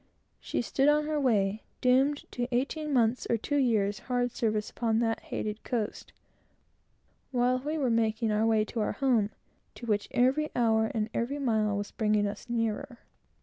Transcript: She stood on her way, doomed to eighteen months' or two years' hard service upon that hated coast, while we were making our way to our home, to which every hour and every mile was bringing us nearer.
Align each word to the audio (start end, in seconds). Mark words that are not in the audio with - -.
She 0.39 0.63
stood 0.63 0.87
on 0.89 1.05
her 1.05 1.19
way, 1.19 1.61
doomed 1.79 2.23
to 2.31 2.47
eighteen 2.51 2.91
months' 2.91 3.27
or 3.29 3.37
two 3.37 3.57
years' 3.57 3.99
hard 4.09 4.31
service 4.31 4.71
upon 4.71 4.97
that 4.97 5.19
hated 5.19 5.63
coast, 5.63 6.11
while 7.29 7.59
we 7.59 7.77
were 7.77 7.91
making 7.91 8.31
our 8.31 8.47
way 8.47 8.65
to 8.65 8.79
our 8.79 8.93
home, 8.93 9.29
to 9.75 9.85
which 9.85 10.07
every 10.09 10.49
hour 10.55 10.87
and 10.87 11.07
every 11.13 11.37
mile 11.37 11.77
was 11.77 11.91
bringing 11.91 12.25
us 12.25 12.49
nearer. 12.49 12.97